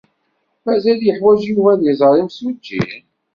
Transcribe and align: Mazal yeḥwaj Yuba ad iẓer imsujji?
Mazal 0.65 0.99
yeḥwaj 1.05 1.41
Yuba 1.49 1.69
ad 1.73 1.81
iẓer 1.91 2.15
imsujji? 2.21 2.81